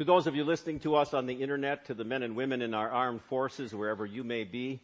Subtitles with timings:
[0.00, 2.62] To those of you listening to us on the internet, to the men and women
[2.62, 4.80] in our armed forces, wherever you may be,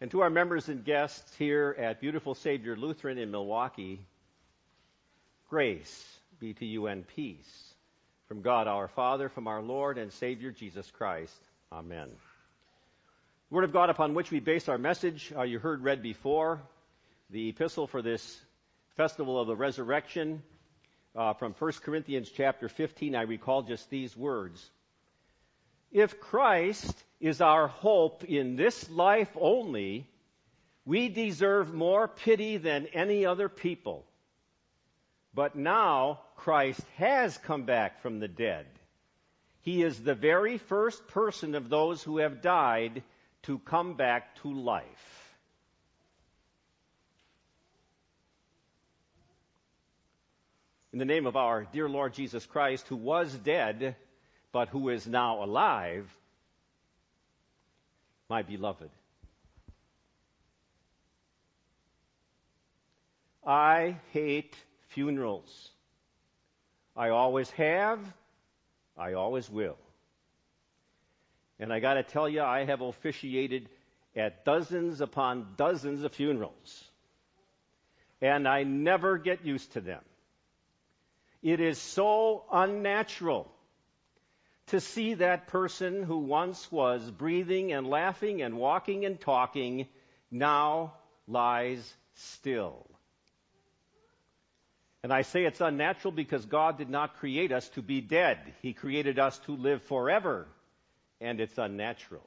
[0.00, 4.00] and to our members and guests here at Beautiful Savior Lutheran in Milwaukee,
[5.50, 7.74] grace be to you and peace
[8.26, 11.38] from God our Father, from our Lord and Savior Jesus Christ.
[11.70, 12.08] Amen.
[13.50, 16.62] The Word of God upon which we base our message, uh, you heard read before,
[17.28, 18.40] the epistle for this
[18.96, 20.42] festival of the resurrection
[21.14, 24.70] uh, from 1 Corinthians chapter 15, I recall just these words.
[25.92, 30.08] If Christ is our hope in this life only,
[30.84, 34.04] we deserve more pity than any other people.
[35.32, 38.66] But now Christ has come back from the dead.
[39.62, 43.02] He is the very first person of those who have died
[43.44, 45.23] to come back to life.
[50.94, 53.96] In the name of our dear Lord Jesus Christ, who was dead,
[54.52, 56.08] but who is now alive,
[58.30, 58.90] my beloved.
[63.44, 64.54] I hate
[64.90, 65.72] funerals.
[66.96, 67.98] I always have.
[68.96, 69.78] I always will.
[71.58, 73.68] And I got to tell you, I have officiated
[74.14, 76.84] at dozens upon dozens of funerals.
[78.22, 80.02] And I never get used to them.
[81.44, 83.52] It is so unnatural
[84.68, 89.86] to see that person who once was breathing and laughing and walking and talking
[90.30, 90.94] now
[91.28, 92.86] lies still.
[95.02, 98.38] And I say it's unnatural because God did not create us to be dead.
[98.62, 100.46] He created us to live forever.
[101.20, 102.26] And it's unnatural.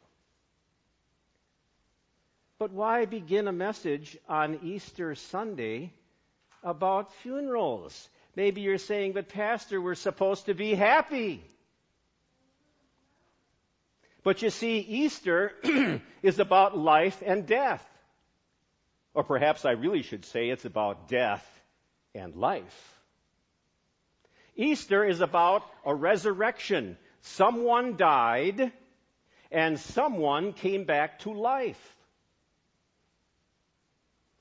[2.60, 5.92] But why begin a message on Easter Sunday
[6.64, 8.10] about funerals?
[8.38, 11.44] Maybe you're saying, but Pastor, we're supposed to be happy.
[14.22, 15.54] But you see, Easter
[16.22, 17.84] is about life and death.
[19.16, 21.44] Or perhaps I really should say it's about death
[22.14, 23.00] and life.
[24.56, 26.96] Easter is about a resurrection.
[27.22, 28.72] Someone died
[29.50, 31.97] and someone came back to life.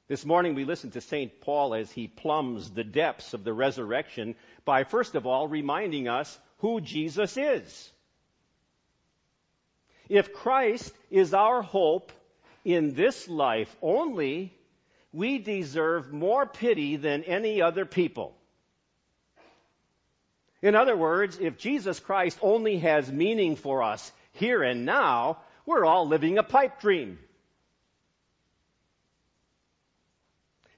[0.09, 1.41] This morning we listened to St.
[1.41, 6.39] Paul as he plumbs the depths of the resurrection by first of all reminding us
[6.59, 7.93] who Jesus is.
[10.09, 12.13] If Christ is our hope
[12.65, 14.53] in this life only,
[15.13, 18.37] we deserve more pity than any other people.
[20.63, 25.85] In other words, if Jesus Christ only has meaning for us here and now, we're
[25.85, 27.19] all living a pipe dream.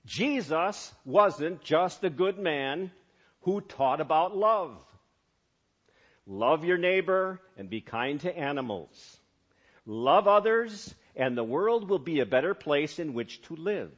[0.09, 2.91] Jesus wasn't just a good man
[3.43, 4.77] who taught about love.
[6.27, 9.19] Love your neighbor and be kind to animals.
[9.85, 13.91] Love others and the world will be a better place in which to live.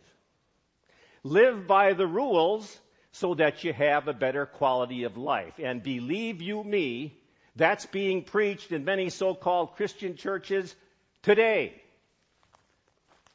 [1.22, 2.80] Live by the rules
[3.12, 5.54] so that you have a better quality of life.
[5.62, 7.16] And believe you me,
[7.54, 10.74] that's being preached in many so-called Christian churches
[11.22, 11.80] today.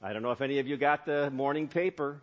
[0.02, 2.22] I don't know if any of you got the morning paper.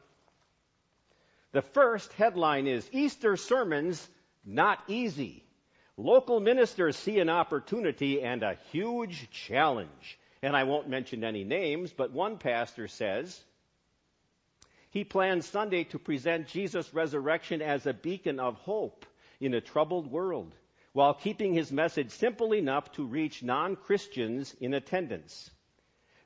[1.53, 4.09] The first headline is Easter sermons
[4.45, 5.45] not easy.
[5.97, 10.19] Local ministers see an opportunity and a huge challenge.
[10.43, 13.41] And I won't mention any names, but one pastor says
[14.91, 19.07] he plans Sunday to present Jesus' resurrection as a beacon of hope
[19.41, 20.55] in a troubled world
[20.93, 25.51] while keeping his message simple enough to reach non-Christians in attendance.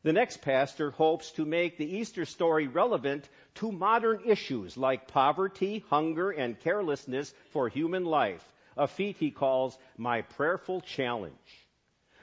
[0.03, 5.85] The next pastor hopes to make the Easter story relevant to modern issues like poverty,
[5.91, 8.45] hunger, and carelessness for human life,
[8.77, 11.35] a feat he calls my prayerful challenge.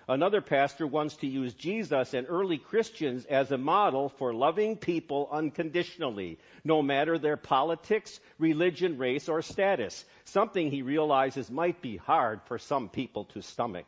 [0.07, 5.29] Another pastor wants to use Jesus and early Christians as a model for loving people
[5.31, 12.41] unconditionally, no matter their politics, religion, race, or status, something he realizes might be hard
[12.43, 13.85] for some people to stomach.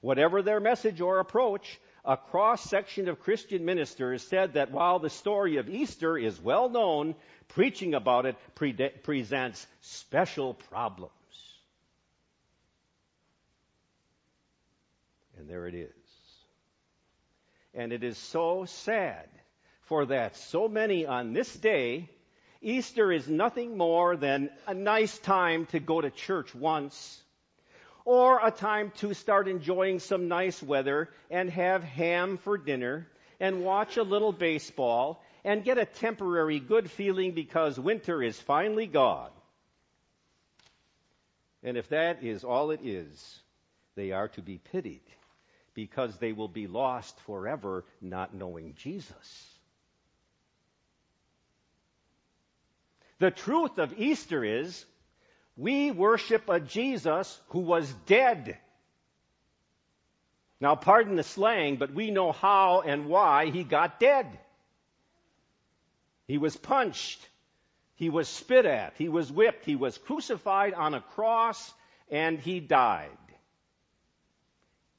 [0.00, 5.10] Whatever their message or approach, a cross section of Christian ministers said that while the
[5.10, 7.14] story of Easter is well known,
[7.48, 11.12] preaching about it pre- presents special problems.
[15.38, 15.90] And there it is.
[17.74, 19.28] And it is so sad
[19.82, 22.08] for that so many on this day,
[22.60, 27.21] Easter is nothing more than a nice time to go to church once
[28.04, 33.06] or a time to start enjoying some nice weather and have ham for dinner
[33.40, 38.86] and watch a little baseball and get a temporary good feeling because winter is finally
[38.86, 39.30] gone.
[41.62, 43.42] And if that is all it is,
[43.94, 45.02] They are to be pitied
[45.74, 49.48] because they will be lost forever not knowing Jesus.
[53.18, 54.84] The truth of Easter is
[55.56, 58.58] we worship a Jesus who was dead.
[60.60, 64.26] Now, pardon the slang, but we know how and why he got dead.
[66.26, 67.20] He was punched.
[67.96, 68.94] He was spit at.
[68.96, 69.64] He was whipped.
[69.64, 71.74] He was crucified on a cross
[72.10, 73.10] and he died.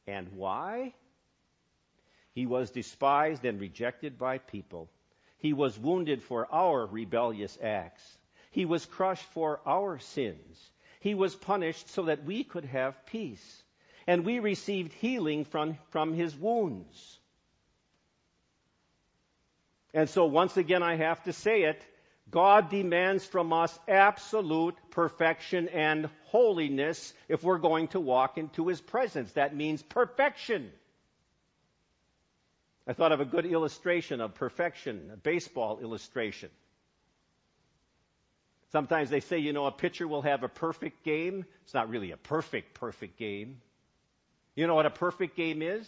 [0.05, 0.93] And why?
[2.33, 4.89] He was despised and rejected by people.
[5.37, 8.03] He was wounded for our rebellious acts.
[8.53, 10.71] He was crushed for our sins.
[11.01, 13.63] He was punished so that we could have peace.
[14.07, 17.19] And we received healing from, from his wounds.
[19.93, 21.83] And so once again I have to say it,
[22.29, 28.81] God demands from us absolute perfection and holiness if we're going to walk into His
[28.81, 29.31] presence.
[29.33, 30.71] That means perfection.
[32.87, 36.49] I thought of a good illustration of perfection, a baseball illustration.
[38.73, 41.45] Sometimes they say, you know, a pitcher will have a perfect game.
[41.63, 43.61] It's not really a perfect, perfect game.
[44.55, 45.87] You know what a perfect game is?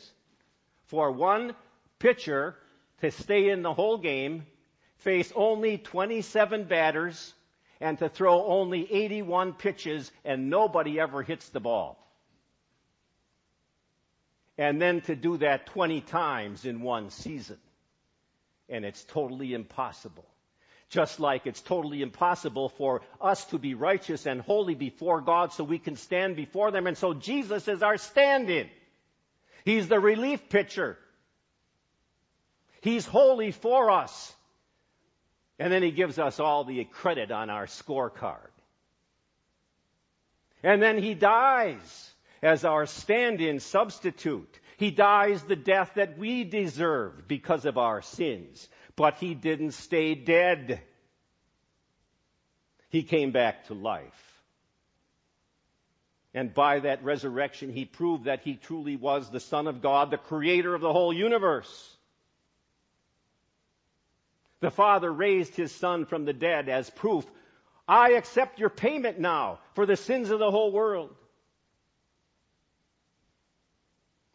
[0.83, 1.55] For one
[1.97, 2.55] pitcher
[3.01, 4.45] to stay in the whole game,
[4.97, 7.33] face only 27 batters,
[7.81, 11.97] and to throw only 81 pitches and nobody ever hits the ball.
[14.59, 17.57] And then to do that 20 times in one season.
[18.69, 20.25] And it's totally impossible.
[20.89, 25.63] Just like it's totally impossible for us to be righteous and holy before God so
[25.63, 26.87] we can stand before them.
[26.87, 28.69] And so Jesus is our stand in.
[29.63, 30.97] He's the relief pitcher.
[32.81, 34.33] He's holy for us.
[35.57, 38.51] And then he gives us all the credit on our scorecard.
[40.61, 42.11] And then he dies
[42.43, 44.59] as our stand-in substitute.
[44.77, 48.67] He dies the death that we deserve because of our sins.
[48.95, 50.81] But he didn't stay dead.
[52.89, 54.13] He came back to life.
[56.33, 60.17] And by that resurrection, he proved that he truly was the Son of God, the
[60.17, 61.95] creator of the whole universe.
[64.59, 67.25] The Father raised His Son from the dead as proof.
[67.87, 71.13] I accept your payment now for the sins of the whole world.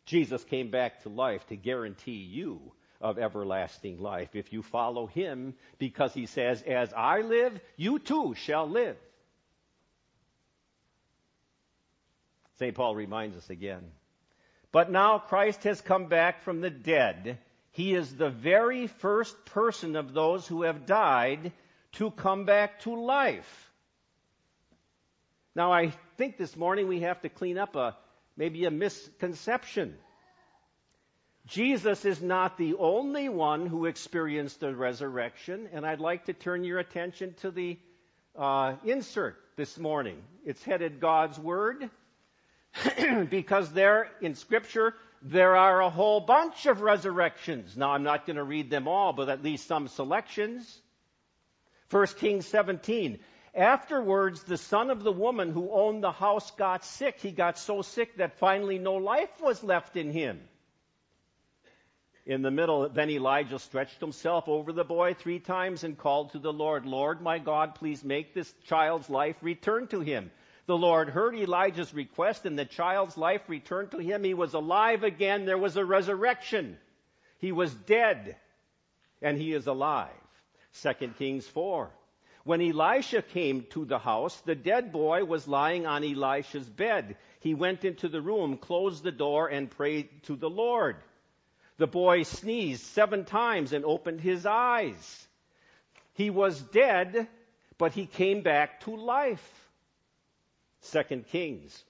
[0.07, 5.55] Jesus came back to life to guarantee you of everlasting life if you follow Him
[5.79, 8.97] because He says, as I live, you too shall live.
[12.59, 12.75] St.
[12.75, 13.85] Paul reminds us again.
[14.73, 17.39] But now Christ has come back from the dead
[17.73, 21.53] he is the very first person of those who have died
[21.93, 23.71] to come back to life.
[25.55, 27.97] Now, I think this morning we have to clean up a
[28.37, 29.97] maybe a misconception.
[31.47, 36.65] Jesus is not the only one who experienced the resurrection, and I'd like to turn
[36.65, 37.79] your attention to the
[38.37, 40.23] uh, insert this morning.
[40.45, 41.91] It's headed God's Word,
[43.31, 47.77] because there in Scripture there are a whole bunch of resurrections.
[47.77, 50.81] Now, I'm not going to read them all, but at least some selections.
[51.91, 53.19] 1 Kings 17.
[53.55, 57.19] Afterwards, the son of the woman who owned the house got sick.
[57.21, 60.41] He got so sick that finally no life was left in him.
[62.31, 66.39] In the middle, then Elijah stretched himself over the boy three times and called to
[66.39, 70.31] the Lord, Lord, my God, please make this child's life return to him.
[70.67, 74.23] The Lord heard Elijah's request and the child's life returned to him.
[74.23, 75.45] He was alive again.
[75.45, 76.79] There was a resurrection.
[77.39, 78.37] He was dead
[79.21, 80.11] and he is alive.
[80.83, 81.91] 2 Kings 4.
[82.45, 87.17] When Elisha came to the house, the dead boy was lying on Elisha's bed.
[87.41, 90.95] He went into the room, closed the door, and prayed to the Lord.
[91.81, 95.27] The boy sneezed seven times and opened his eyes.
[96.13, 97.27] He was dead,
[97.79, 99.71] but he came back to life.
[100.83, 101.83] Second Kings.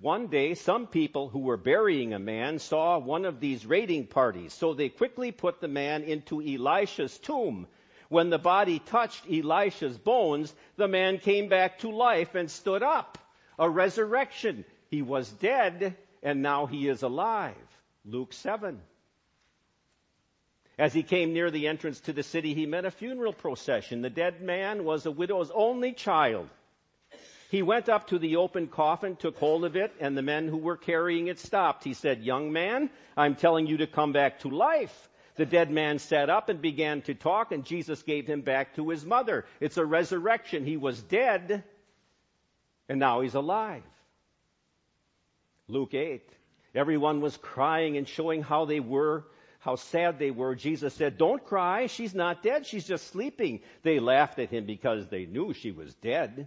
[0.00, 4.54] One day, some people who were burying a man saw one of these raiding parties,
[4.54, 7.66] so they quickly put the man into Elisha's tomb.
[8.08, 13.18] When the body touched Elisha's bones, the man came back to life and stood up.
[13.58, 14.64] A resurrection.
[14.88, 17.54] He was dead, and now he is alive.
[18.06, 18.80] Luke 7.
[20.78, 24.02] As he came near the entrance to the city, he met a funeral procession.
[24.02, 26.48] The dead man was a widow's only child.
[27.50, 30.58] He went up to the open coffin, took hold of it, and the men who
[30.58, 31.84] were carrying it stopped.
[31.84, 35.08] He said, Young man, I'm telling you to come back to life.
[35.36, 38.88] The dead man sat up and began to talk, and Jesus gave him back to
[38.88, 39.44] his mother.
[39.60, 40.64] It's a resurrection.
[40.64, 41.62] He was dead,
[42.88, 43.82] and now he's alive.
[45.68, 46.22] Luke 8.
[46.74, 49.24] Everyone was crying and showing how they were,
[49.66, 50.54] how sad they were.
[50.54, 51.88] Jesus said, Don't cry.
[51.88, 52.66] She's not dead.
[52.66, 53.60] She's just sleeping.
[53.82, 56.46] They laughed at him because they knew she was dead.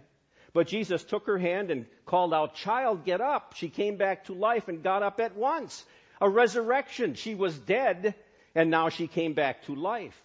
[0.54, 3.52] But Jesus took her hand and called out, Child, get up.
[3.56, 5.84] She came back to life and got up at once.
[6.18, 7.12] A resurrection.
[7.12, 8.14] She was dead
[8.54, 10.18] and now she came back to life.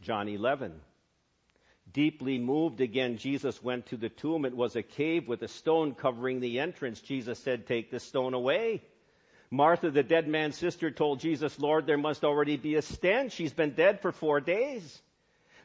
[0.00, 0.72] John 11.
[1.92, 4.44] Deeply moved again, Jesus went to the tomb.
[4.44, 7.00] It was a cave with a stone covering the entrance.
[7.00, 8.82] Jesus said, Take the stone away.
[9.50, 13.32] Martha, the dead man's sister, told Jesus, Lord, there must already be a stench.
[13.32, 15.00] She's been dead for four days.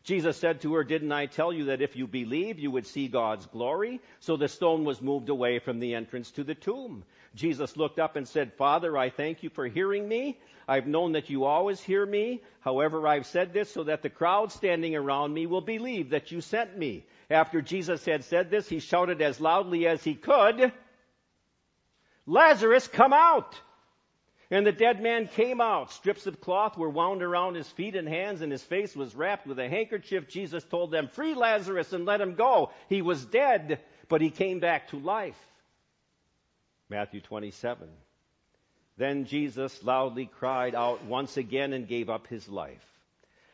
[0.03, 3.07] Jesus said to her, Didn't I tell you that if you believe, you would see
[3.07, 4.00] God's glory?
[4.19, 7.03] So the stone was moved away from the entrance to the tomb.
[7.36, 10.39] Jesus looked up and said, Father, I thank you for hearing me.
[10.67, 12.41] I've known that you always hear me.
[12.62, 16.41] However, I've said this so that the crowd standing around me will believe that you
[16.41, 17.05] sent me.
[17.29, 20.71] After Jesus had said this, he shouted as loudly as he could,
[22.25, 23.59] Lazarus, come out!
[24.51, 25.91] And the dead man came out.
[25.91, 29.46] Strips of cloth were wound around his feet and hands, and his face was wrapped
[29.46, 30.27] with a handkerchief.
[30.27, 32.72] Jesus told them, Free Lazarus and let him go.
[32.88, 35.38] He was dead, but he came back to life.
[36.89, 37.88] Matthew 27.
[38.98, 42.84] Then Jesus loudly cried out once again and gave up his life.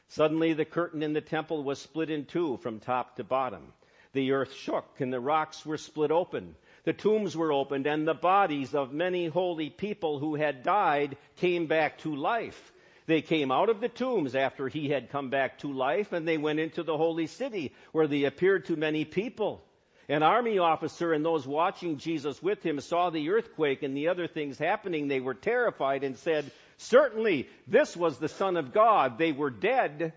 [0.08, 3.74] Suddenly the curtain in the temple was split in two from top to bottom.
[4.14, 6.56] The earth shook and the rocks were split open.
[6.86, 11.65] The tombs were opened and the bodies of many holy people who had died came
[11.65, 12.72] back to life.
[13.08, 16.38] They came out of the tombs after he had come back to life and they
[16.38, 19.63] went into the holy city where they appeared to many people.
[20.08, 24.27] An army officer and those watching Jesus with him saw the earthquake and the other
[24.27, 25.08] things happening.
[25.08, 29.18] They were terrified and said, Certainly, this was the Son of God.
[29.18, 30.13] They were dead,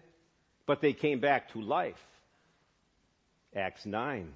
[0.66, 2.04] but they came back to life.
[3.56, 4.34] Acts 9.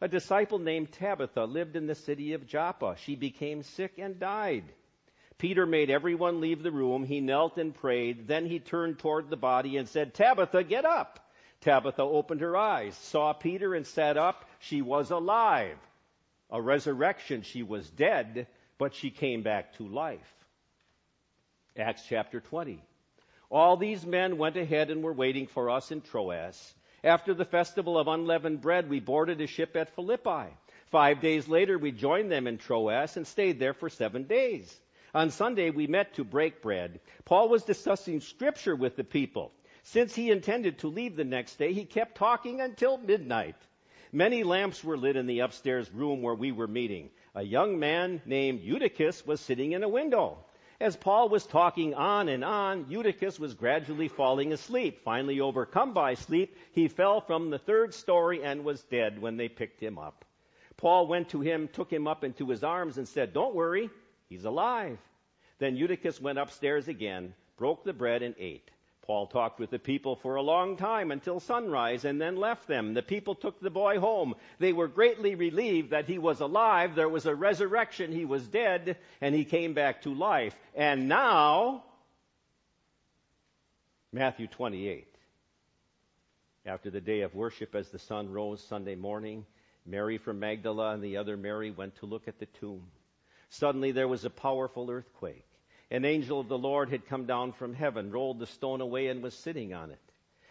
[0.00, 2.96] A disciple named Tabitha lived in the city of Joppa.
[2.98, 4.64] She became sick and died.
[5.38, 7.04] Peter made everyone leave the room.
[7.04, 8.28] He knelt and prayed.
[8.28, 11.20] Then he turned toward the body and said, Tabitha, get up.
[11.60, 14.44] Tabitha opened her eyes, saw Peter, and sat up.
[14.60, 15.78] She was alive.
[16.50, 17.42] A resurrection.
[17.42, 18.46] She was dead,
[18.78, 20.32] but she came back to life.
[21.76, 22.80] Acts chapter 20.
[23.50, 26.74] All these men went ahead and were waiting for us in Troas.
[27.08, 30.52] After the festival of unleavened bread, we boarded a ship at Philippi.
[30.90, 34.78] Five days later, we joined them in Troas and stayed there for seven days.
[35.14, 37.00] On Sunday, we met to break bread.
[37.24, 39.52] Paul was discussing scripture with the people.
[39.84, 43.56] Since he intended to leave the next day, he kept talking until midnight.
[44.12, 47.08] Many lamps were lit in the upstairs room where we were meeting.
[47.34, 50.44] A young man named Eutychus was sitting in a window.
[50.80, 55.00] As Paul was talking on and on, Eutychus was gradually falling asleep.
[55.00, 59.48] Finally, overcome by sleep, he fell from the third story and was dead when they
[59.48, 60.24] picked him up.
[60.76, 63.90] Paul went to him, took him up into his arms, and said, Don't worry,
[64.28, 64.98] he's alive.
[65.58, 68.70] Then Eutychus went upstairs again, broke the bread, and ate.
[69.08, 72.92] Paul talked with the people for a long time until sunrise and then left them.
[72.92, 74.34] The people took the boy home.
[74.58, 76.94] They were greatly relieved that he was alive.
[76.94, 78.12] There was a resurrection.
[78.12, 80.54] He was dead and he came back to life.
[80.74, 81.84] And now,
[84.12, 85.06] Matthew 28.
[86.66, 89.46] After the day of worship, as the sun rose Sunday morning,
[89.86, 92.86] Mary from Magdala and the other Mary went to look at the tomb.
[93.48, 95.48] Suddenly there was a powerful earthquake
[95.90, 99.22] an angel of the Lord had come down from heaven, rolled the stone away, and
[99.22, 100.00] was sitting on it.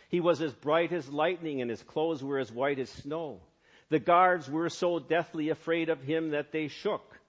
[0.09, 3.41] He was as bright as lightning, and his clothes were as white as snow.
[3.89, 7.19] The guards were so deathly afraid of him that they shook.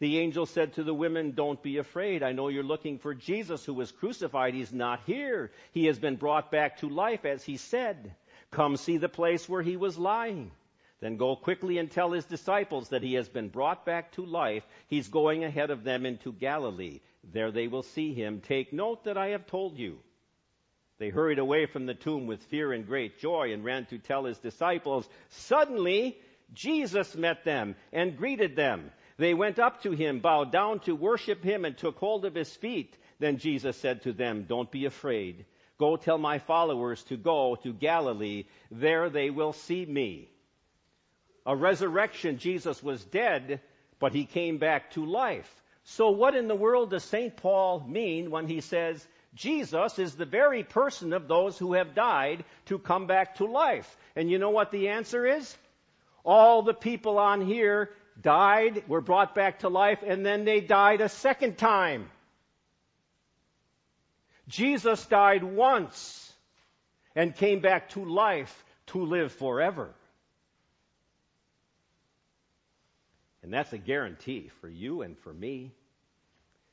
[0.00, 2.22] The angel said to the women, Don't be afraid.
[2.22, 4.54] I know you're looking for Jesus who was crucified.
[4.54, 5.50] He's not here.
[5.72, 8.14] He has been brought back to life, as he said.
[8.50, 10.50] Come see the place where he was lying.
[11.00, 14.64] Then go quickly and tell his disciples that he has been brought back to life.
[14.88, 17.00] He's going ahead of them into Galilee.
[17.32, 18.40] There they will see him.
[18.40, 19.98] Take note that I have told you.
[20.98, 24.24] They hurried away from the tomb with fear and great joy and ran to tell
[24.24, 25.08] his disciples.
[25.30, 26.16] Suddenly,
[26.52, 28.92] Jesus met them and greeted them.
[29.16, 32.54] They went up to him, bowed down to worship him, and took hold of his
[32.56, 32.96] feet.
[33.18, 35.46] Then Jesus said to them, Don't be afraid.
[35.78, 38.44] Go tell my followers to go to Galilee.
[38.70, 40.30] There they will see me.
[41.46, 43.60] A resurrection, Jesus was dead,
[43.98, 45.62] but he came back to life.
[45.84, 47.36] So what in the world does St.
[47.36, 52.44] Paul mean when he says Jesus is the very person of those who have died
[52.66, 53.96] to come back to life?
[54.16, 55.56] And you know what the answer is?
[56.24, 61.00] All the people on here died, were brought back to life, and then they died
[61.00, 62.10] a second time.
[64.48, 66.32] Jesus died once
[67.14, 69.94] and came back to life to live forever.
[73.44, 75.70] And that's a guarantee for you and for me.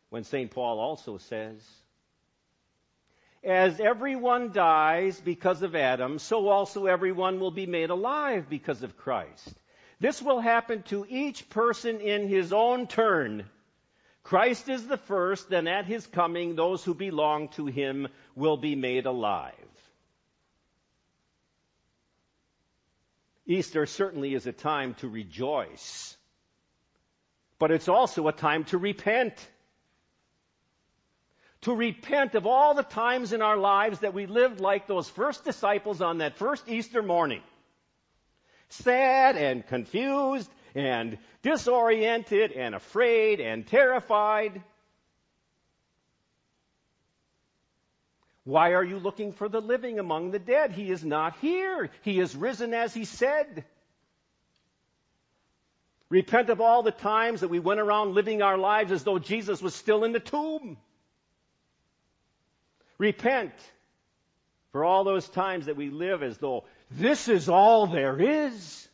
[0.10, 0.50] When St.
[0.50, 1.62] Paul also says,
[3.44, 8.98] As everyone dies because of Adam, so also everyone will be made alive because of
[8.98, 9.54] Christ.
[10.00, 13.44] This will happen to each person in his own turn.
[14.24, 18.76] Christ is the first, then at his coming, those who belong to him will be
[18.76, 19.54] made alive.
[23.46, 26.16] Easter certainly is a time to rejoice,
[27.62, 29.36] but it's also a time to repent.
[31.62, 35.46] To repent of all the times in our lives that we lived like those first
[35.46, 37.44] disciples on that first Easter morning.
[38.70, 44.64] Sad and confused and disoriented and afraid and terrified.
[48.44, 50.72] Why are you looking for the living among the dead?
[50.72, 51.92] He is not here.
[52.02, 53.66] He is risen as he said.
[56.12, 59.64] Repent of all the times that we went around living our lives as though Jesus
[59.64, 60.78] was still in the tomb.
[63.00, 63.54] Repent
[64.72, 68.88] for all those times that we live as though this is all there is.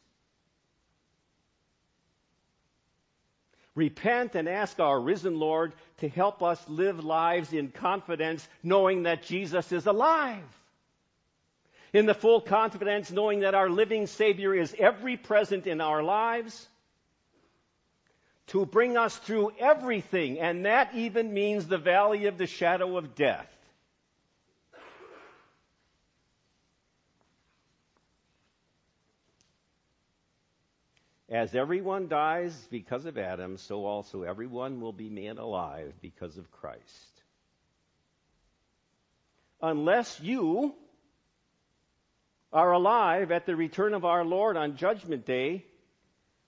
[3.78, 9.22] repent and ask our risen Lord to help us live lives in confidence, knowing that
[9.22, 10.44] Jesus is alive.
[11.94, 16.68] In the full confidence, knowing that our living Savior is every present in our lives
[18.48, 23.14] to bring us through everything, and that even means the valley of the shadow of
[23.16, 23.48] death.
[31.30, 36.50] As everyone dies because of Adam, so also everyone will be made alive because of
[36.52, 37.22] Christ.
[39.62, 40.74] Unless you
[42.54, 45.66] are alive at the return of our Lord on Judgment Day,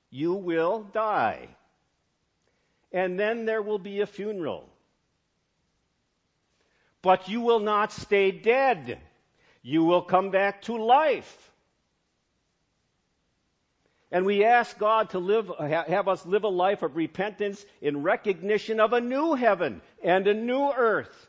[0.09, 1.49] you will die.
[2.91, 4.67] And then there will be a funeral.
[7.01, 8.99] But you will not stay dead.
[9.61, 11.49] You will come back to life.
[14.11, 18.79] And we ask God to live, have us live a life of repentance in recognition
[18.79, 21.27] of a new heaven and a new earth.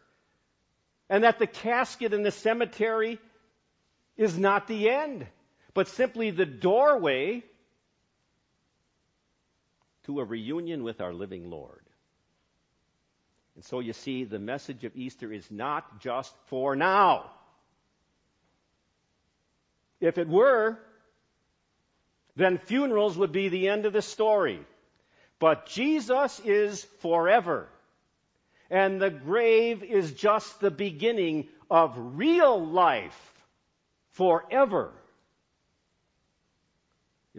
[1.10, 3.18] And that the casket in the cemetery
[4.16, 5.26] is not the end,
[5.74, 7.42] but simply the doorway
[10.10, 11.84] to a reunion with our living Lord.
[13.54, 17.30] And so you see, the message of Easter is not just for now.
[20.00, 20.78] If it were,
[22.34, 24.60] then funerals would be the end of the story.
[25.38, 27.68] But Jesus is forever.
[28.68, 33.44] And the grave is just the beginning of real life
[34.12, 34.92] forever.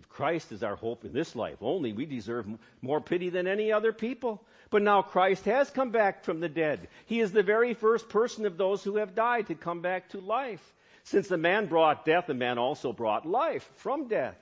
[0.01, 2.47] If Christ is our hope in this life only, we deserve
[2.81, 4.41] more pity than any other people.
[4.71, 6.87] But now Christ has come back from the dead.
[7.05, 10.19] He is the very first person of those who have died to come back to
[10.19, 10.73] life.
[11.03, 14.35] Since the man brought death, the man also brought life from death.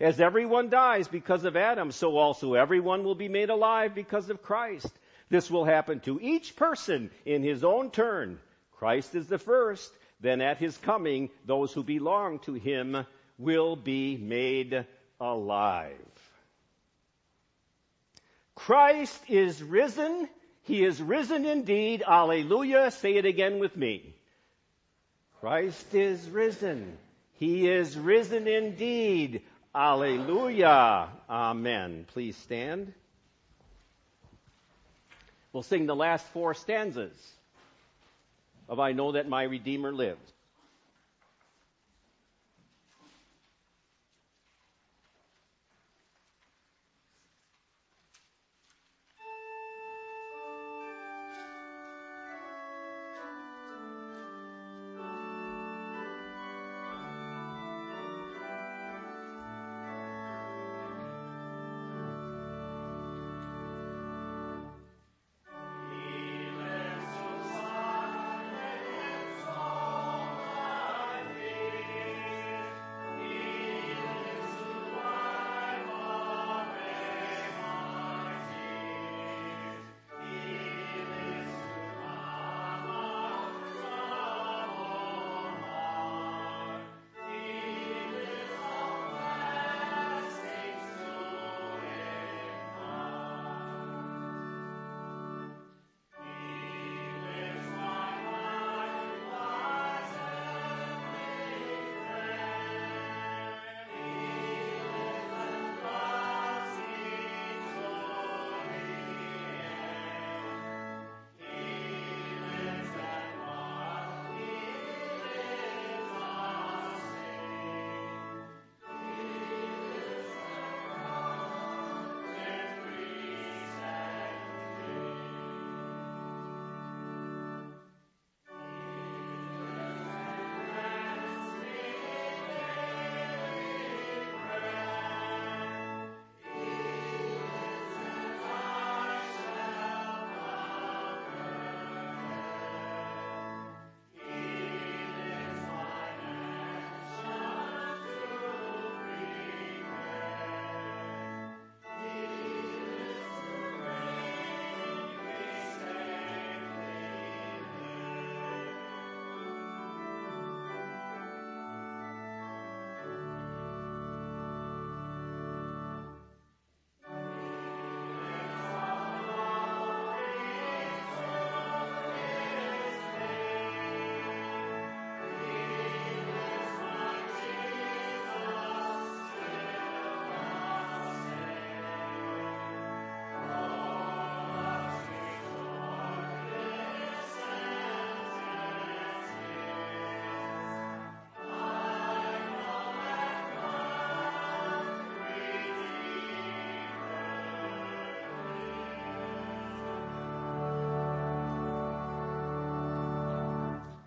[0.00, 4.42] As everyone dies because of Adam, so also everyone will be made alive because of
[4.42, 4.90] Christ.
[5.28, 8.40] This will happen to each person in his own turn.
[8.78, 13.04] Christ is the first, then at his coming, those who belong to him
[13.36, 14.86] will be made
[15.22, 15.96] alive.
[18.54, 20.28] Christ is risen.
[20.64, 22.02] He is risen indeed.
[22.06, 22.90] Alleluia.
[22.90, 24.14] Say it again with me.
[25.40, 26.98] Christ is risen.
[27.34, 29.42] He is risen indeed.
[29.74, 31.08] Alleluia.
[31.30, 32.06] Amen.
[32.12, 32.92] Please stand.
[35.52, 37.12] We'll sing the last four stanzas
[38.68, 40.31] of I Know That My Redeemer Lives.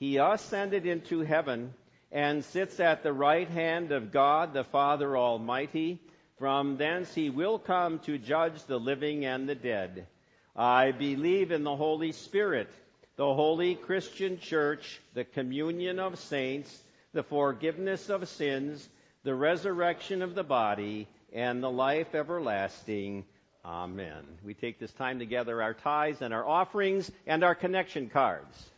[0.00, 1.74] He ascended into heaven
[2.10, 6.00] and sits at the right hand of God the Father Almighty.
[6.38, 10.06] From thence he will come to judge the living and the dead.
[10.56, 12.70] I believe in the Holy Spirit,
[13.16, 16.82] the holy Christian church, the communion of saints,
[17.12, 18.88] the forgiveness of sins,
[19.22, 23.26] the resurrection of the body, and the life everlasting.
[23.66, 24.24] Amen.
[24.42, 28.70] We take this time to gather our tithes and our offerings and our connection cards.